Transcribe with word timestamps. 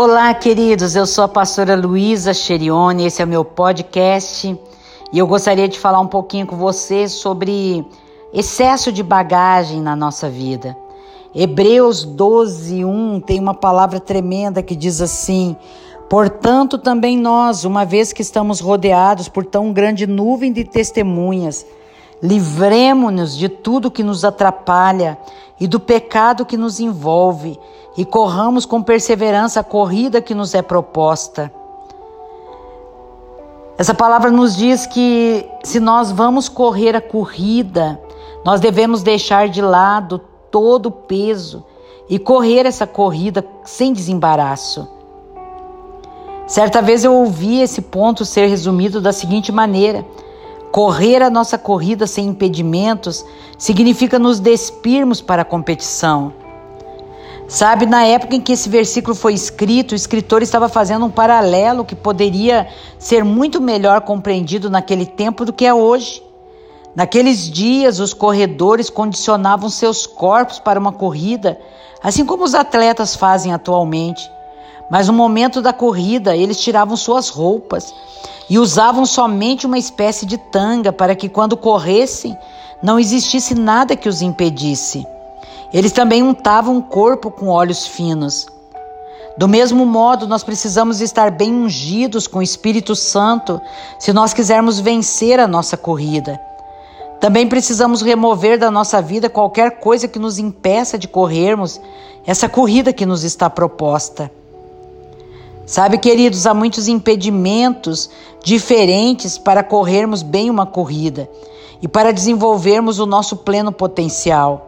Olá, 0.00 0.32
queridos. 0.32 0.94
Eu 0.94 1.04
sou 1.06 1.24
a 1.24 1.28
pastora 1.28 1.74
Luísa 1.74 2.32
Cherione, 2.32 3.06
esse 3.06 3.20
é 3.20 3.24
o 3.24 3.28
meu 3.28 3.44
podcast 3.44 4.56
e 5.12 5.18
eu 5.18 5.26
gostaria 5.26 5.66
de 5.66 5.76
falar 5.76 5.98
um 5.98 6.06
pouquinho 6.06 6.46
com 6.46 6.54
você 6.54 7.08
sobre 7.08 7.84
excesso 8.32 8.92
de 8.92 9.02
bagagem 9.02 9.80
na 9.80 9.96
nossa 9.96 10.30
vida. 10.30 10.76
Hebreus 11.34 12.04
12, 12.04 12.84
1 12.84 13.20
tem 13.22 13.40
uma 13.40 13.54
palavra 13.54 13.98
tremenda 13.98 14.62
que 14.62 14.76
diz 14.76 15.00
assim: 15.00 15.56
Portanto, 16.08 16.78
também 16.78 17.18
nós, 17.18 17.64
uma 17.64 17.84
vez 17.84 18.12
que 18.12 18.22
estamos 18.22 18.60
rodeados 18.60 19.28
por 19.28 19.44
tão 19.44 19.72
grande 19.72 20.06
nuvem 20.06 20.52
de 20.52 20.62
testemunhas, 20.62 21.66
livremo-nos 22.22 23.36
de 23.36 23.48
tudo 23.48 23.90
que 23.90 24.04
nos 24.04 24.24
atrapalha 24.24 25.18
e 25.60 25.66
do 25.66 25.80
pecado 25.80 26.46
que 26.46 26.56
nos 26.56 26.80
envolve 26.80 27.58
e 27.96 28.04
corramos 28.04 28.64
com 28.64 28.82
perseverança 28.82 29.60
a 29.60 29.64
corrida 29.64 30.20
que 30.20 30.34
nos 30.34 30.54
é 30.54 30.62
proposta. 30.62 31.52
Essa 33.76 33.94
palavra 33.94 34.30
nos 34.30 34.56
diz 34.56 34.86
que 34.86 35.48
se 35.62 35.78
nós 35.78 36.10
vamos 36.10 36.48
correr 36.48 36.96
a 36.96 37.00
corrida, 37.00 38.00
nós 38.44 38.60
devemos 38.60 39.02
deixar 39.02 39.48
de 39.48 39.62
lado 39.62 40.20
todo 40.50 40.86
o 40.86 40.92
peso 40.92 41.64
e 42.08 42.18
correr 42.18 42.66
essa 42.66 42.86
corrida 42.86 43.44
sem 43.64 43.92
desembaraço. 43.92 44.88
Certa 46.46 46.80
vez 46.80 47.04
eu 47.04 47.14
ouvi 47.14 47.60
esse 47.60 47.82
ponto 47.82 48.24
ser 48.24 48.46
resumido 48.46 49.00
da 49.00 49.12
seguinte 49.12 49.52
maneira: 49.52 50.04
correr 50.70 51.22
a 51.22 51.30
nossa 51.30 51.56
corrida 51.56 52.06
sem 52.06 52.26
impedimentos 52.26 53.24
significa 53.56 54.18
nos 54.18 54.40
despirmos 54.40 55.20
para 55.20 55.42
a 55.42 55.44
competição. 55.44 56.32
Sabe, 57.48 57.86
na 57.86 58.04
época 58.04 58.36
em 58.36 58.40
que 58.42 58.52
esse 58.52 58.68
versículo 58.68 59.16
foi 59.16 59.32
escrito, 59.32 59.92
o 59.92 59.94
escritor 59.94 60.42
estava 60.42 60.68
fazendo 60.68 61.06
um 61.06 61.10
paralelo 61.10 61.82
que 61.82 61.96
poderia 61.96 62.68
ser 62.98 63.24
muito 63.24 63.58
melhor 63.58 64.02
compreendido 64.02 64.68
naquele 64.68 65.06
tempo 65.06 65.46
do 65.46 65.52
que 65.52 65.64
é 65.64 65.72
hoje. 65.72 66.22
Naqueles 66.94 67.50
dias, 67.50 68.00
os 68.00 68.12
corredores 68.12 68.90
condicionavam 68.90 69.70
seus 69.70 70.06
corpos 70.06 70.58
para 70.58 70.78
uma 70.78 70.92
corrida, 70.92 71.58
assim 72.02 72.26
como 72.26 72.44
os 72.44 72.54
atletas 72.54 73.16
fazem 73.16 73.54
atualmente. 73.54 74.28
Mas 74.90 75.06
no 75.06 75.12
momento 75.12 75.60
da 75.60 75.72
corrida, 75.72 76.36
eles 76.36 76.60
tiravam 76.60 76.96
suas 76.96 77.28
roupas 77.28 77.94
e 78.48 78.58
usavam 78.58 79.04
somente 79.04 79.66
uma 79.66 79.78
espécie 79.78 80.24
de 80.24 80.38
tanga 80.38 80.92
para 80.92 81.14
que, 81.14 81.28
quando 81.28 81.56
corressem, 81.56 82.36
não 82.82 82.98
existisse 82.98 83.54
nada 83.54 83.96
que 83.96 84.08
os 84.08 84.22
impedisse. 84.22 85.06
Eles 85.72 85.92
também 85.92 86.22
untavam 86.22 86.78
o 86.78 86.82
corpo 86.82 87.30
com 87.30 87.48
óleos 87.48 87.86
finos. 87.86 88.46
Do 89.36 89.46
mesmo 89.46 89.84
modo, 89.84 90.26
nós 90.26 90.42
precisamos 90.42 91.00
estar 91.00 91.30
bem 91.30 91.52
ungidos 91.52 92.26
com 92.26 92.38
o 92.38 92.42
Espírito 92.42 92.96
Santo 92.96 93.60
se 93.98 94.12
nós 94.12 94.32
quisermos 94.32 94.80
vencer 94.80 95.38
a 95.38 95.46
nossa 95.46 95.76
corrida. 95.76 96.40
Também 97.20 97.46
precisamos 97.46 98.00
remover 98.00 98.58
da 98.58 98.70
nossa 98.70 99.02
vida 99.02 99.28
qualquer 99.28 99.78
coisa 99.78 100.08
que 100.08 100.18
nos 100.18 100.38
impeça 100.38 100.96
de 100.96 101.06
corrermos 101.06 101.80
essa 102.26 102.48
corrida 102.48 102.92
que 102.92 103.04
nos 103.04 103.24
está 103.24 103.50
proposta. 103.50 104.30
Sabe, 105.68 105.98
queridos, 105.98 106.46
há 106.46 106.54
muitos 106.54 106.88
impedimentos 106.88 108.08
diferentes 108.42 109.36
para 109.36 109.62
corrermos 109.62 110.22
bem 110.22 110.48
uma 110.48 110.64
corrida 110.64 111.28
e 111.82 111.86
para 111.86 112.10
desenvolvermos 112.10 112.98
o 112.98 113.04
nosso 113.04 113.36
pleno 113.36 113.70
potencial. 113.70 114.66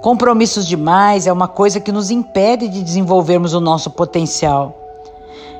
Compromissos 0.00 0.64
demais 0.64 1.26
é 1.26 1.32
uma 1.32 1.48
coisa 1.48 1.80
que 1.80 1.90
nos 1.90 2.08
impede 2.12 2.68
de 2.68 2.84
desenvolvermos 2.84 3.52
o 3.52 3.58
nosso 3.58 3.90
potencial. 3.90 4.78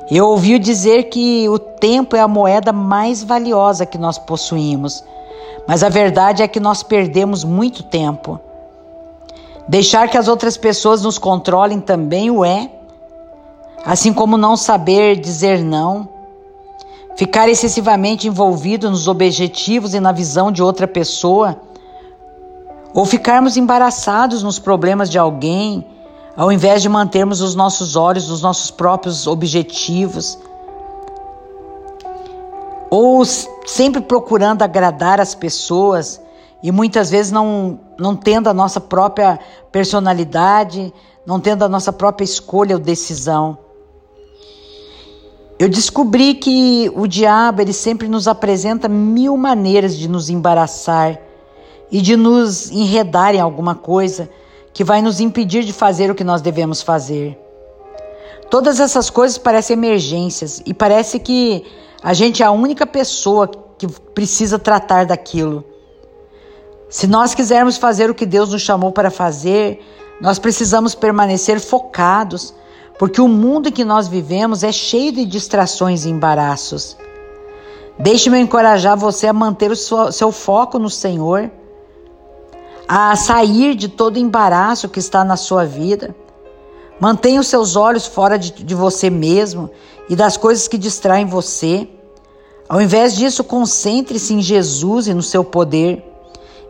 Eu 0.09 0.27
ouvi 0.27 0.57
dizer 0.57 1.09
que 1.09 1.49
o 1.49 1.59
tempo 1.59 2.15
é 2.15 2.21
a 2.21 2.27
moeda 2.27 2.71
mais 2.71 3.21
valiosa 3.21 3.85
que 3.85 3.97
nós 3.97 4.17
possuímos, 4.17 5.03
mas 5.67 5.83
a 5.83 5.89
verdade 5.89 6.41
é 6.41 6.47
que 6.47 6.59
nós 6.59 6.83
perdemos 6.83 7.43
muito 7.43 7.83
tempo. 7.83 8.39
Deixar 9.67 10.07
que 10.07 10.17
as 10.17 10.29
outras 10.29 10.55
pessoas 10.55 11.03
nos 11.03 11.17
controlem 11.17 11.81
também 11.81 12.31
o 12.31 12.45
é, 12.45 12.78
assim 13.85 14.13
como 14.13 14.37
não 14.37 14.55
saber 14.55 15.19
dizer 15.19 15.63
não, 15.63 16.07
ficar 17.15 17.49
excessivamente 17.49 18.27
envolvido 18.27 18.89
nos 18.89 19.07
objetivos 19.07 19.93
e 19.93 19.99
na 19.99 20.11
visão 20.11 20.51
de 20.51 20.63
outra 20.63 20.87
pessoa 20.87 21.59
ou 22.93 23.05
ficarmos 23.05 23.57
embaraçados 23.57 24.41
nos 24.43 24.57
problemas 24.57 25.09
de 25.09 25.17
alguém, 25.17 25.85
ao 26.35 26.51
invés 26.51 26.81
de 26.81 26.89
mantermos 26.89 27.41
os 27.41 27.55
nossos 27.55 27.95
olhos 27.95 28.29
nos 28.29 28.41
nossos 28.41 28.71
próprios 28.71 29.27
objetivos, 29.27 30.39
ou 32.89 33.23
sempre 33.65 34.01
procurando 34.01 34.63
agradar 34.63 35.21
as 35.21 35.35
pessoas 35.35 36.19
e 36.63 36.71
muitas 36.71 37.09
vezes 37.09 37.31
não, 37.31 37.79
não 37.97 38.15
tendo 38.15 38.49
a 38.49 38.53
nossa 38.53 38.81
própria 38.81 39.39
personalidade, 39.71 40.91
não 41.25 41.39
tendo 41.39 41.63
a 41.63 41.69
nossa 41.69 41.93
própria 41.93 42.25
escolha 42.25 42.75
ou 42.75 42.81
decisão. 42.81 43.57
Eu 45.59 45.67
descobri 45.67 46.35
que 46.35 46.89
o 46.95 47.05
diabo 47.05 47.61
ele 47.61 47.73
sempre 47.73 48.07
nos 48.07 48.29
apresenta 48.29 48.87
mil 48.87 49.35
maneiras 49.35 49.97
de 49.97 50.07
nos 50.07 50.29
embaraçar 50.29 51.19
e 51.91 52.01
de 52.01 52.15
nos 52.15 52.71
enredar 52.71 53.35
em 53.35 53.41
alguma 53.41 53.75
coisa 53.75 54.29
que 54.73 54.85
vai 54.85 55.01
nos 55.01 55.19
impedir 55.19 55.65
de 55.65 55.73
fazer 55.73 56.09
o 56.09 56.15
que 56.15 56.23
nós 56.23 56.41
devemos 56.41 56.81
fazer. 56.81 57.37
Todas 58.49 58.79
essas 58.79 59.09
coisas 59.09 59.37
parecem 59.37 59.73
emergências 59.73 60.63
e 60.65 60.73
parece 60.73 61.19
que 61.19 61.65
a 62.01 62.13
gente 62.13 62.41
é 62.41 62.45
a 62.45 62.51
única 62.51 62.87
pessoa 62.87 63.51
que 63.77 63.85
precisa 64.15 64.57
tratar 64.57 65.05
daquilo. 65.05 65.65
Se 66.89 67.05
nós 67.05 67.35
quisermos 67.35 67.75
fazer 67.75 68.09
o 68.09 68.15
que 68.15 68.25
Deus 68.25 68.53
nos 68.53 68.61
chamou 68.61 68.93
para 68.93 69.11
fazer, 69.11 69.85
nós 70.21 70.39
precisamos 70.39 70.95
permanecer 70.95 71.59
focados, 71.59 72.53
porque 72.99 73.21
o 73.21 73.29
mundo 73.29 73.69
em 73.69 73.71
que 73.71 73.85
nós 73.85 74.09
vivemos 74.09 74.61
é 74.61 74.73
cheio 74.73 75.13
de 75.13 75.25
distrações 75.25 76.03
e 76.03 76.09
embaraços. 76.09 76.97
Deixe-me 77.97 78.37
encorajar 78.37 78.97
você 78.97 79.25
a 79.25 79.33
manter 79.33 79.71
o 79.71 79.75
seu, 79.75 80.11
seu 80.11 80.31
foco 80.33 80.77
no 80.77 80.89
Senhor 80.89 81.49
a 82.85 83.15
sair 83.15 83.75
de 83.75 83.87
todo 83.87 84.17
embaraço 84.17 84.89
que 84.89 84.99
está 84.99 85.23
na 85.23 85.37
sua 85.37 85.63
vida. 85.63 86.13
Mantenha 86.99 87.39
os 87.39 87.47
seus 87.47 87.75
olhos 87.75 88.05
fora 88.05 88.37
de, 88.37 88.51
de 88.51 88.75
você 88.75 89.09
mesmo 89.09 89.69
e 90.09 90.15
das 90.15 90.35
coisas 90.35 90.67
que 90.67 90.77
distraem 90.77 91.25
você. 91.25 91.87
Ao 92.67 92.81
invés 92.81 93.15
disso, 93.15 93.43
concentre-se 93.43 94.33
em 94.33 94.41
Jesus 94.41 95.07
e 95.07 95.13
no 95.13 95.21
seu 95.21 95.43
poder. 95.43 96.03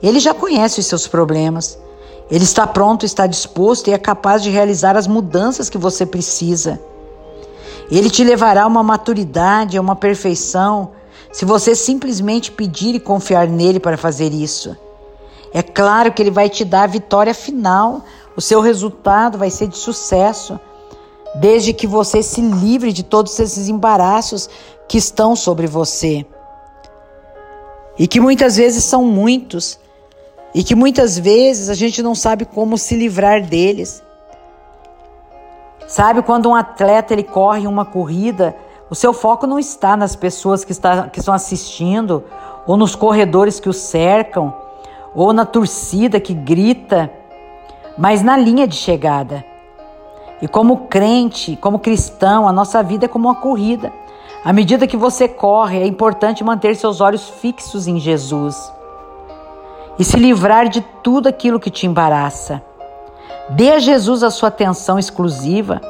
Ele 0.04 0.20
já 0.20 0.34
conhece 0.34 0.80
os 0.80 0.86
seus 0.86 1.08
problemas. 1.08 1.80
Ele 2.30 2.44
está 2.44 2.68
pronto, 2.68 3.06
está 3.06 3.26
disposto 3.26 3.88
e 3.88 3.94
é 3.94 3.98
capaz 3.98 4.44
de 4.44 4.50
realizar 4.50 4.96
as 4.96 5.08
mudanças 5.08 5.70
que 5.70 5.78
você 5.78 6.06
precisa. 6.06 6.80
Ele 7.90 8.10
te 8.10 8.24
levará 8.24 8.64
a 8.64 8.68
uma 8.68 8.84
maturidade, 8.84 9.78
a 9.78 9.82
uma 9.82 9.96
perfeição, 9.96 10.92
se 11.32 11.44
você 11.44 11.74
simplesmente 11.74 12.52
pedir 12.52 12.94
e 12.94 13.00
confiar 13.00 13.48
nele 13.48 13.80
para 13.80 13.98
fazer 13.98 14.32
isso. 14.32 14.78
É 15.52 15.64
claro 15.64 16.12
que 16.12 16.22
ele 16.22 16.30
vai 16.30 16.50
te 16.50 16.64
dar 16.64 16.84
a 16.84 16.88
vitória 16.88 17.34
final, 17.34 18.04
o 18.36 18.42
seu 18.42 18.62
resultado 18.62 19.38
vai 19.38 19.50
ser 19.50 19.68
de 19.68 19.78
sucesso, 19.78 20.60
desde 21.36 21.74
que 21.74 21.88
você 21.88 22.22
se 22.22 22.42
livre 22.42 22.94
de 22.94 23.04
todos 23.04 23.40
esses 23.40 23.68
embaraços 23.68 24.50
que 24.88 24.98
estão 24.98 25.36
sobre 25.36 25.66
você. 25.66 26.26
E 27.98 28.08
que 28.08 28.20
muitas 28.20 28.58
vezes 28.58 28.84
são 28.84 29.04
muitos, 29.04 29.80
e 30.54 30.64
que 30.64 30.76
muitas 30.76 31.18
vezes 31.18 31.70
a 31.70 31.74
gente 31.74 32.02
não 32.02 32.16
sabe 32.16 32.46
como 32.46 32.78
se 32.78 32.96
livrar 32.96 33.42
deles. 33.44 34.04
Sabe 35.88 36.22
quando 36.22 36.50
um 36.50 36.56
atleta 36.56 37.14
ele 37.14 37.24
corre 37.24 37.68
uma 37.68 37.86
corrida, 37.86 38.56
o 38.90 38.96
seu 38.96 39.14
foco 39.14 39.46
não 39.46 39.60
está 39.60 39.96
nas 39.96 40.16
pessoas 40.16 40.64
que, 40.64 40.72
está, 40.72 41.08
que 41.08 41.20
estão 41.20 41.34
assistindo 41.34 42.24
ou 42.66 42.76
nos 42.78 42.96
corredores 42.96 43.60
que 43.60 43.70
o 43.70 43.74
cercam 43.74 44.54
ou 45.14 45.34
na 45.34 45.46
torcida 45.46 46.20
que 46.20 46.34
grita, 46.34 47.12
mas 47.98 48.22
na 48.22 48.38
linha 48.38 48.68
de 48.68 48.76
chegada. 48.76 49.44
E 50.42 50.48
como 50.48 50.88
crente, 50.88 51.58
como 51.58 51.80
cristão, 51.80 52.48
a 52.48 52.52
nossa 52.52 52.82
vida 52.82 53.06
é 53.06 53.08
como 53.08 53.28
uma 53.28 53.36
corrida. 53.36 53.92
À 54.44 54.54
medida 54.54 54.88
que 54.88 54.96
você 54.96 55.28
corre, 55.28 55.80
é 55.82 55.86
importante 55.86 56.44
manter 56.44 56.76
seus 56.76 57.02
olhos 57.02 57.28
fixos 57.28 57.88
em 57.88 58.00
Jesus 58.00 58.72
e 60.00 60.06
se 60.06 60.18
livrar 60.18 60.70
de 60.70 60.80
tudo 61.04 61.28
aquilo 61.28 61.60
que 61.60 61.70
te 61.70 61.86
embaraça. 61.86 62.64
Dê 63.50 63.72
a 63.72 63.80
Jesus 63.80 64.24
a 64.24 64.32
sua 64.32 64.48
atenção 64.48 64.98
exclusiva. 64.98 65.82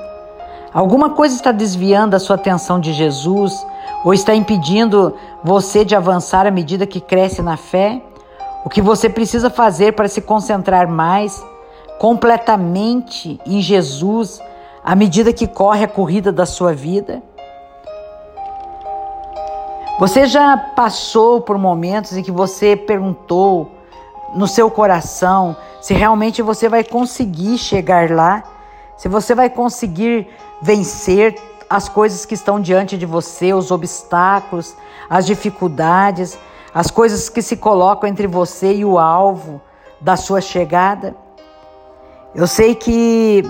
Alguma 0.74 1.12
coisa 1.12 1.36
está 1.36 1.52
desviando 1.52 2.16
a 2.16 2.20
sua 2.20 2.36
atenção 2.36 2.80
de 2.80 2.92
Jesus 2.92 3.66
ou 4.04 4.14
está 4.14 4.34
impedindo 4.34 5.16
você 5.44 5.86
de 5.86 5.96
avançar 5.96 6.48
à 6.48 6.52
medida 6.52 6.88
que 6.88 7.00
cresce 7.00 7.44
na 7.44 7.56
fé? 7.56 8.02
O 8.66 8.70
que 8.70 8.82
você 8.82 9.08
precisa 9.10 9.50
fazer 9.50 9.94
para 9.94 10.08
se 10.08 10.22
concentrar 10.22 10.88
mais 10.88 11.46
completamente 12.00 13.40
em 13.46 13.62
Jesus, 13.62 14.42
à 14.84 14.96
medida 14.96 15.34
que 15.34 15.48
corre 15.48 15.84
a 15.84 15.88
corrida 15.88 16.32
da 16.32 16.46
sua 16.46 16.74
vida? 16.74 17.22
Você 20.00 20.26
já 20.26 20.58
passou 20.58 21.42
por 21.42 21.58
momentos 21.58 22.16
em 22.16 22.24
que 22.24 22.32
você 22.32 22.76
perguntou 22.76 23.79
no 24.36 24.48
seu 24.48 24.70
coração 24.70 25.56
se 25.81 25.94
realmente 25.94 26.42
você 26.42 26.68
vai 26.68 26.84
conseguir 26.84 27.58
chegar 27.58 28.12
lá? 28.12 28.44
Se 28.98 29.08
você 29.08 29.34
vai 29.34 29.50
conseguir 29.50 30.28
vencer 30.62 31.36
as 31.70 31.88
coisas 31.88 32.26
que 32.26 32.34
estão 32.34 32.60
diante 32.60 32.98
de 32.98 33.06
você, 33.06 33.54
os 33.54 33.72
obstáculos, 33.72 34.76
as 35.10 35.26
dificuldades, 35.26 36.38
as 36.74 36.92
coisas 36.92 37.30
que 37.30 37.42
se 37.42 37.56
colocam 37.58 38.10
entre 38.10 38.28
você 38.28 38.74
e 38.74 38.86
o 38.86 39.00
alvo 39.00 39.62
da 40.02 40.16
sua 40.16 40.42
chegada? 40.42 41.16
Eu 42.36 42.48
sei 42.48 42.75
que 42.75 43.50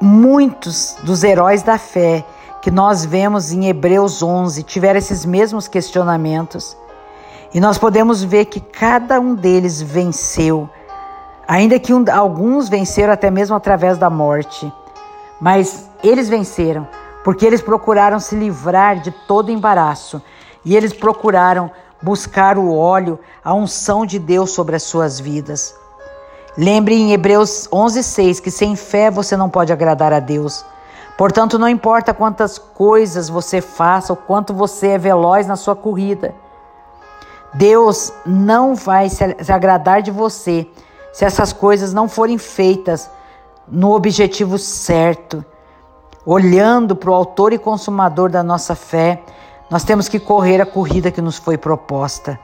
muitos 0.00 0.96
dos 1.02 1.24
heróis 1.24 1.62
da 1.62 1.78
fé 1.78 2.24
que 2.60 2.70
nós 2.70 3.04
vemos 3.04 3.52
em 3.52 3.68
Hebreus 3.68 4.22
11 4.22 4.62
tiveram 4.64 4.98
esses 4.98 5.24
mesmos 5.24 5.68
questionamentos. 5.68 6.76
E 7.54 7.60
nós 7.60 7.78
podemos 7.78 8.22
ver 8.22 8.46
que 8.46 8.60
cada 8.60 9.20
um 9.20 9.34
deles 9.34 9.80
venceu, 9.80 10.68
ainda 11.46 11.78
que 11.78 11.94
um, 11.94 12.04
alguns 12.12 12.68
venceram 12.68 13.12
até 13.12 13.30
mesmo 13.30 13.56
através 13.56 13.98
da 13.98 14.10
morte. 14.10 14.72
Mas 15.40 15.88
eles 16.02 16.28
venceram, 16.28 16.86
porque 17.24 17.46
eles 17.46 17.62
procuraram 17.62 18.18
se 18.18 18.34
livrar 18.34 19.00
de 19.00 19.10
todo 19.26 19.50
embaraço 19.50 20.20
e 20.64 20.76
eles 20.76 20.92
procuraram 20.92 21.70
buscar 22.02 22.58
o 22.58 22.74
óleo, 22.74 23.18
a 23.44 23.54
unção 23.54 24.04
de 24.04 24.18
Deus 24.18 24.50
sobre 24.50 24.76
as 24.76 24.82
suas 24.82 25.18
vidas. 25.20 25.74
Lembre 26.56 26.94
em 26.94 27.12
Hebreus 27.12 27.68
11:6 27.70 28.40
que 28.40 28.50
sem 28.50 28.76
fé 28.76 29.10
você 29.10 29.36
não 29.36 29.48
pode 29.48 29.72
agradar 29.72 30.12
a 30.12 30.20
Deus. 30.20 30.64
Portanto, 31.16 31.58
não 31.58 31.68
importa 31.68 32.12
quantas 32.12 32.58
coisas 32.58 33.28
você 33.28 33.60
faça 33.60 34.12
ou 34.12 34.16
quanto 34.16 34.52
você 34.52 34.88
é 34.88 34.98
veloz 34.98 35.46
na 35.46 35.56
sua 35.56 35.74
corrida, 35.74 36.34
Deus 37.56 38.12
não 38.24 38.74
vai 38.74 39.08
se 39.08 39.24
agradar 39.50 40.02
de 40.02 40.10
você 40.10 40.66
se 41.12 41.24
essas 41.24 41.52
coisas 41.52 41.94
não 41.94 42.08
forem 42.08 42.36
feitas 42.36 43.10
no 43.66 43.94
objetivo 43.94 44.58
certo. 44.58 45.44
Olhando 46.24 46.94
para 46.94 47.10
o 47.10 47.14
Autor 47.14 47.52
e 47.52 47.58
Consumador 47.58 48.30
da 48.30 48.42
nossa 48.42 48.74
fé, 48.74 49.22
nós 49.70 49.84
temos 49.84 50.08
que 50.08 50.20
correr 50.20 50.60
a 50.60 50.66
corrida 50.66 51.10
que 51.10 51.22
nos 51.22 51.38
foi 51.38 51.56
proposta. 51.56 52.38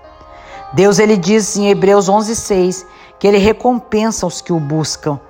Deus 0.72 0.98
ele 0.98 1.18
diz 1.18 1.56
em 1.56 1.68
Hebreus 1.68 2.08
11:6 2.08 2.86
que 3.18 3.26
ele 3.26 3.38
recompensa 3.38 4.26
os 4.26 4.40
que 4.40 4.52
o 4.52 4.58
buscam. 4.58 5.20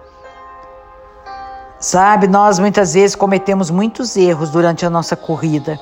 Sabe, 1.81 2.29
nós 2.29 2.61
muitas 2.61 2.94
vezes 2.94 3.17
cometemos 3.17 3.69
muitos 3.69 4.17
erros 4.17 4.50
durante 4.50 4.87
a 4.87 4.90
nossa 4.90 5.17
corrida. 5.17 5.81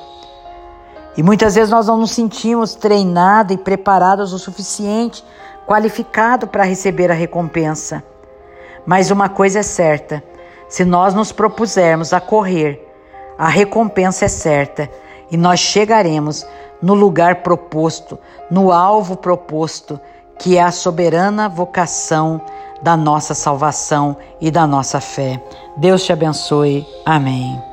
E 1.16 1.22
muitas 1.22 1.54
vezes 1.54 1.70
nós 1.70 1.86
não 1.86 1.98
nos 1.98 2.12
sentimos 2.12 2.74
treinados 2.74 3.54
e 3.54 3.58
preparados 3.58 4.32
o 4.32 4.38
suficiente, 4.38 5.24
qualificado 5.66 6.46
para 6.46 6.64
receber 6.64 7.10
a 7.10 7.14
recompensa. 7.14 8.02
Mas 8.86 9.10
uma 9.10 9.28
coisa 9.28 9.60
é 9.60 9.62
certa: 9.62 10.22
se 10.68 10.84
nós 10.84 11.14
nos 11.14 11.32
propusermos 11.32 12.12
a 12.12 12.20
correr, 12.20 12.86
a 13.36 13.48
recompensa 13.48 14.24
é 14.24 14.28
certa 14.28 14.88
e 15.30 15.36
nós 15.36 15.60
chegaremos 15.60 16.46
no 16.82 16.94
lugar 16.94 17.36
proposto, 17.36 18.18
no 18.50 18.72
alvo 18.72 19.16
proposto, 19.16 20.00
que 20.38 20.56
é 20.56 20.62
a 20.62 20.72
soberana 20.72 21.48
vocação 21.48 22.40
da 22.82 22.96
nossa 22.96 23.34
salvação 23.34 24.16
e 24.40 24.50
da 24.50 24.66
nossa 24.66 25.00
fé. 25.00 25.42
Deus 25.76 26.04
te 26.04 26.12
abençoe. 26.12 26.86
Amém. 27.04 27.69